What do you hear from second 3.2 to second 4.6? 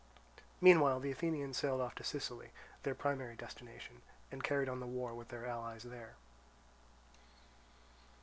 destination, and